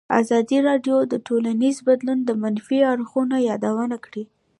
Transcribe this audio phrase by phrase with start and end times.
[0.21, 4.23] ازادي راډیو د ټولنیز بدلون د منفي اړخونو یادونه کړې.